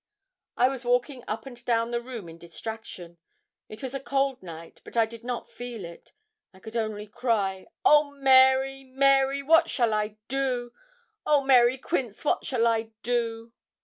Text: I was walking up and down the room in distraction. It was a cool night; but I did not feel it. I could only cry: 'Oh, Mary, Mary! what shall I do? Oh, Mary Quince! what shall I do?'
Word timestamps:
I 0.57 0.67
was 0.67 0.83
walking 0.83 1.23
up 1.27 1.45
and 1.45 1.63
down 1.63 1.91
the 1.91 2.01
room 2.01 2.27
in 2.27 2.39
distraction. 2.39 3.19
It 3.69 3.83
was 3.83 3.93
a 3.93 3.99
cool 3.99 4.35
night; 4.41 4.81
but 4.83 4.97
I 4.97 5.05
did 5.05 5.23
not 5.23 5.47
feel 5.51 5.85
it. 5.85 6.11
I 6.55 6.59
could 6.59 6.75
only 6.75 7.05
cry: 7.05 7.67
'Oh, 7.85 8.09
Mary, 8.09 8.83
Mary! 8.83 9.43
what 9.43 9.69
shall 9.69 9.93
I 9.93 10.17
do? 10.27 10.73
Oh, 11.23 11.45
Mary 11.45 11.77
Quince! 11.77 12.25
what 12.25 12.43
shall 12.47 12.65
I 12.65 12.93
do?' 13.03 13.51